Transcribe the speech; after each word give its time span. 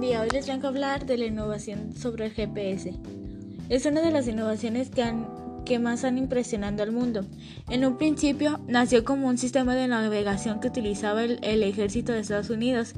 día. 0.00 0.22
Hoy 0.22 0.30
les 0.32 0.46
vengo 0.46 0.66
a 0.66 0.70
hablar 0.70 1.04
de 1.04 1.18
la 1.18 1.26
innovación 1.26 1.94
sobre 1.94 2.26
el 2.26 2.32
GPS. 2.32 2.94
Es 3.68 3.84
una 3.84 4.00
de 4.00 4.10
las 4.10 4.26
innovaciones 4.26 4.90
que, 4.90 5.78
más 5.78 6.04
han 6.04 6.18
impresionado 6.18 6.82
al 6.82 6.90
mundo. 6.90 7.26
En 7.68 7.84
un 7.84 7.96
principio 7.98 8.60
nació 8.66 9.04
como 9.04 9.28
un 9.28 9.38
sistema 9.38 9.74
de 9.74 9.86
navegación 9.86 10.58
que 10.58 10.68
utilizaba 10.68 11.22
el, 11.22 11.62
ejército 11.62 12.12
de 12.12 12.20
Estados 12.20 12.50
Unidos. 12.50 12.94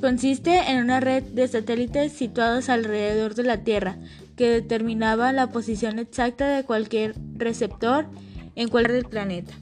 Consiste 0.00 0.70
en 0.70 0.78
una 0.78 1.00
red 1.00 1.24
de 1.24 1.46
satélites 1.48 2.12
situados 2.12 2.68
alrededor 2.68 3.34
de 3.34 3.42
la 3.42 3.58
Tierra 3.64 3.98
que 4.36 4.48
determinaba 4.48 5.32
la 5.32 5.48
posición 5.48 5.98
exacta 5.98 6.48
de 6.48 6.64
cualquier 6.64 7.14
receptor 7.36 8.06
en 8.54 8.68
cualquier 8.68 9.04
planeta. 9.06 9.52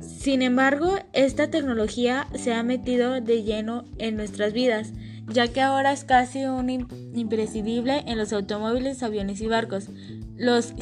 Sin 0.00 0.42
embargo, 0.42 0.96
esta 1.12 1.50
tecnología 1.50 2.26
se 2.34 2.52
ha 2.52 2.62
metido 2.62 3.20
de 3.20 3.44
lleno 3.44 3.84
en 3.98 4.16
nuestras 4.16 4.52
vidas, 4.52 4.92
ya 5.28 5.48
que 5.48 5.60
ahora 5.60 5.92
es 5.92 6.04
casi 6.04 6.44
un 6.44 6.70
imprescindible 7.14 8.04
en 8.06 8.18
los 8.18 8.32
automóviles, 8.32 9.02
aviones 9.02 9.40
y 9.40 9.46
barcos. 9.46 9.88
Los 10.36 10.74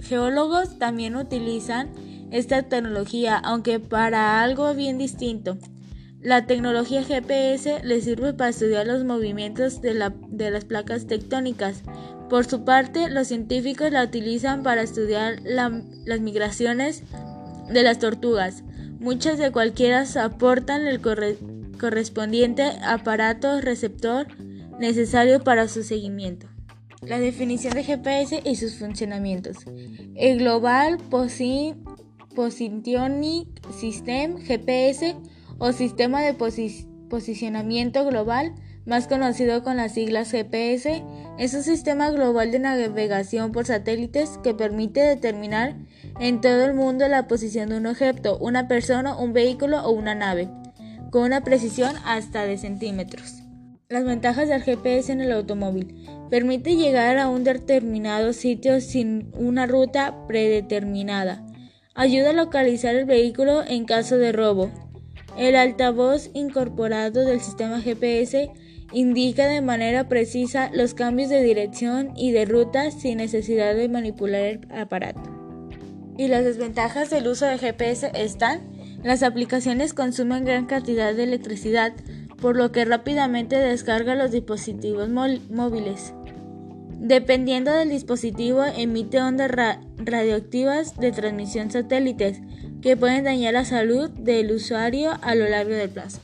geólogos 0.00 0.78
también 0.78 1.16
utilizan 1.16 1.90
esta 2.30 2.62
tecnología, 2.62 3.36
aunque 3.36 3.80
para 3.80 4.42
algo 4.42 4.74
bien 4.74 4.98
distinto. 4.98 5.58
La 6.20 6.46
tecnología 6.46 7.02
GPS 7.02 7.80
les 7.82 8.04
sirve 8.04 8.32
para 8.32 8.50
estudiar 8.50 8.86
los 8.86 9.04
movimientos 9.04 9.82
de, 9.82 9.94
las 9.94 10.64
placas 10.64 11.06
tectónicas. 11.06 11.82
Por 12.30 12.44
su 12.44 12.64
parte, 12.64 13.10
los 13.10 13.26
científicos 13.26 13.90
la 13.90 14.04
utilizan 14.04 14.62
para 14.62 14.82
estudiar 14.82 15.40
las 15.42 16.20
migraciones 16.20 17.02
de 17.68 17.82
las 17.82 17.98
tortugas. 17.98 18.62
Muchas 19.00 19.38
de 19.38 19.50
cualquiera 19.50 20.04
aportan 20.22 20.86
el 20.86 21.00
correspondiente 21.82 22.62
aparato 22.84 23.60
receptor 23.60 24.28
necesario 24.78 25.42
para 25.42 25.66
su 25.66 25.82
seguimiento. 25.82 26.46
La 27.00 27.18
definición 27.18 27.74
de 27.74 27.82
GPS 27.82 28.40
y 28.44 28.54
sus 28.54 28.78
funcionamientos. 28.78 29.56
El 30.14 30.38
Global 30.38 30.98
Positioning 32.36 33.52
System 33.76 34.38
GPS 34.38 35.16
o 35.58 35.72
Sistema 35.72 36.22
de 36.22 36.34
Posicionamiento 36.34 38.06
Global, 38.06 38.54
más 38.86 39.08
conocido 39.08 39.64
con 39.64 39.76
las 39.76 39.94
siglas 39.94 40.30
GPS, 40.30 41.02
es 41.36 41.54
un 41.54 41.64
sistema 41.64 42.12
global 42.12 42.52
de 42.52 42.60
navegación 42.60 43.50
por 43.50 43.66
satélites 43.66 44.38
que 44.44 44.54
permite 44.54 45.00
determinar 45.00 45.74
en 46.20 46.40
todo 46.40 46.64
el 46.64 46.74
mundo 46.74 47.08
la 47.08 47.26
posición 47.26 47.70
de 47.70 47.78
un 47.78 47.86
objeto, 47.86 48.38
una 48.38 48.68
persona, 48.68 49.16
un 49.16 49.32
vehículo 49.32 49.84
o 49.84 49.90
una 49.90 50.14
nave, 50.14 50.48
con 51.12 51.24
una 51.24 51.44
precisión 51.44 51.94
hasta 52.06 52.46
de 52.46 52.56
centímetros. 52.56 53.42
Las 53.90 54.04
ventajas 54.04 54.48
del 54.48 54.62
GPS 54.62 55.12
en 55.12 55.20
el 55.20 55.30
automóvil. 55.30 56.06
Permite 56.30 56.74
llegar 56.74 57.18
a 57.18 57.28
un 57.28 57.44
determinado 57.44 58.32
sitio 58.32 58.80
sin 58.80 59.30
una 59.36 59.66
ruta 59.66 60.26
predeterminada. 60.26 61.44
Ayuda 61.94 62.30
a 62.30 62.32
localizar 62.32 62.96
el 62.96 63.04
vehículo 63.04 63.62
en 63.62 63.84
caso 63.84 64.16
de 64.16 64.32
robo. 64.32 64.70
El 65.36 65.54
altavoz 65.54 66.30
incorporado 66.32 67.26
del 67.26 67.42
sistema 67.42 67.82
GPS 67.82 68.50
indica 68.90 69.46
de 69.46 69.60
manera 69.60 70.08
precisa 70.08 70.70
los 70.72 70.94
cambios 70.94 71.28
de 71.28 71.42
dirección 71.42 72.14
y 72.16 72.30
de 72.30 72.46
ruta 72.46 72.90
sin 72.90 73.18
necesidad 73.18 73.74
de 73.74 73.90
manipular 73.90 74.40
el 74.40 74.60
aparato. 74.72 75.28
Y 76.16 76.28
las 76.28 76.44
desventajas 76.44 77.10
del 77.10 77.28
uso 77.28 77.44
de 77.44 77.58
GPS 77.58 78.10
están, 78.14 78.71
las 79.02 79.22
aplicaciones 79.22 79.94
consumen 79.94 80.44
gran 80.44 80.66
cantidad 80.66 81.14
de 81.14 81.24
electricidad, 81.24 81.92
por 82.40 82.56
lo 82.56 82.72
que 82.72 82.84
rápidamente 82.84 83.56
descarga 83.56 84.14
los 84.14 84.30
dispositivos 84.30 85.08
móviles. 85.08 86.14
Dependiendo 86.98 87.72
del 87.72 87.88
dispositivo, 87.88 88.62
emite 88.64 89.20
ondas 89.20 89.50
radioactivas 89.96 90.96
de 90.96 91.10
transmisión 91.10 91.70
satélites 91.70 92.40
que 92.80 92.96
pueden 92.96 93.24
dañar 93.24 93.54
la 93.54 93.64
salud 93.64 94.10
del 94.10 94.52
usuario 94.52 95.12
a 95.22 95.34
lo 95.34 95.48
largo 95.48 95.72
del 95.72 95.90
plazo. 95.90 96.20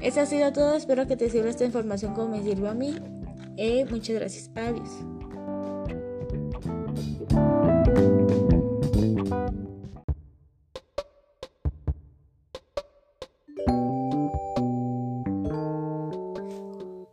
Eso 0.00 0.20
ha 0.20 0.26
sido 0.26 0.52
todo, 0.52 0.74
espero 0.76 1.06
que 1.06 1.16
te 1.16 1.28
sirva 1.28 1.50
esta 1.50 1.64
información 1.64 2.14
como 2.14 2.36
me 2.36 2.42
sirvió 2.42 2.70
a 2.70 2.74
mí. 2.74 2.94
Eh, 3.56 3.84
muchas 3.90 4.16
gracias, 4.16 4.50
adiós. 4.54 5.15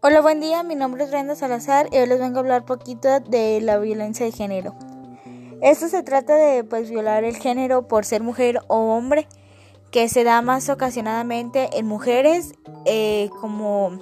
Hola, 0.06 0.20
buen 0.20 0.42
día. 0.42 0.64
Mi 0.64 0.76
nombre 0.76 1.06
es 1.06 1.12
Brenda 1.12 1.34
Salazar 1.34 1.88
y 1.90 1.96
hoy 1.96 2.08
les 2.08 2.20
vengo 2.20 2.36
a 2.36 2.40
hablar 2.42 2.66
poquito 2.66 3.22
de 3.22 3.62
la 3.62 3.78
violencia 3.78 4.26
de 4.26 4.34
género. 4.34 4.76
Esto 5.62 5.88
se 5.88 6.04
trata 6.04 6.36
de 6.36 6.66
pues 6.66 6.90
violar 6.90 7.24
el 7.24 7.38
género 7.38 7.88
por 7.88 8.04
ser 8.04 8.22
mujer 8.22 8.60
o 8.68 8.98
hombre, 8.98 9.30
que 9.92 10.10
se 10.10 10.26
da 10.26 10.42
más 10.42 10.68
ocasionadamente 10.68 11.70
en 11.80 11.86
mujeres 11.86 12.52
eh, 12.84 13.30
como 13.40 13.98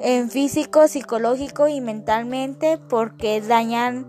en 0.00 0.30
físico, 0.30 0.88
psicológico 0.88 1.68
y 1.68 1.82
mentalmente 1.82 2.78
porque 2.78 3.42
dañan 3.42 4.06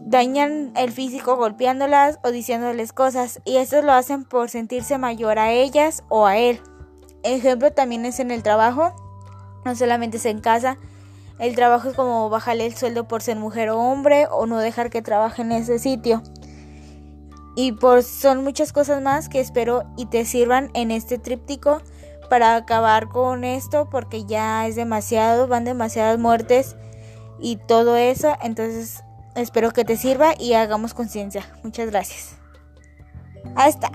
dañan 0.00 0.72
el 0.74 0.90
físico 0.90 1.36
golpeándolas 1.36 2.18
o 2.24 2.32
diciéndoles 2.32 2.92
cosas 2.92 3.40
y 3.44 3.58
eso 3.58 3.80
lo 3.80 3.92
hacen 3.92 4.24
por 4.24 4.50
sentirse 4.50 4.98
mayor 4.98 5.38
a 5.38 5.52
ellas 5.52 6.02
o 6.08 6.26
a 6.26 6.36
él. 6.36 6.60
Ejemplo 7.22 7.70
también 7.72 8.04
es 8.06 8.18
en 8.18 8.32
el 8.32 8.42
trabajo 8.42 8.92
no 9.64 9.74
solamente 9.74 10.16
es 10.16 10.26
en 10.26 10.40
casa. 10.40 10.76
El 11.38 11.54
trabajo 11.54 11.88
es 11.88 11.96
como 11.96 12.28
bajarle 12.28 12.66
el 12.66 12.76
sueldo 12.76 13.08
por 13.08 13.22
ser 13.22 13.36
mujer 13.36 13.70
o 13.70 13.78
hombre 13.78 14.26
o 14.30 14.46
no 14.46 14.58
dejar 14.58 14.90
que 14.90 15.02
trabaje 15.02 15.42
en 15.42 15.52
ese 15.52 15.78
sitio. 15.78 16.22
Y 17.56 17.72
por 17.72 18.02
son 18.02 18.44
muchas 18.44 18.72
cosas 18.72 19.02
más 19.02 19.28
que 19.28 19.40
espero 19.40 19.84
y 19.96 20.06
te 20.06 20.24
sirvan 20.24 20.70
en 20.74 20.90
este 20.90 21.18
tríptico 21.18 21.82
para 22.30 22.56
acabar 22.56 23.08
con 23.08 23.44
esto 23.44 23.90
porque 23.90 24.24
ya 24.24 24.66
es 24.66 24.76
demasiado, 24.76 25.48
van 25.48 25.64
demasiadas 25.64 26.18
muertes 26.18 26.76
y 27.38 27.56
todo 27.56 27.96
eso. 27.96 28.34
Entonces 28.42 29.02
espero 29.34 29.72
que 29.72 29.84
te 29.84 29.96
sirva 29.96 30.34
y 30.38 30.54
hagamos 30.54 30.94
conciencia. 30.94 31.44
Muchas 31.62 31.90
gracias. 31.90 32.36
Hasta. 33.54 33.90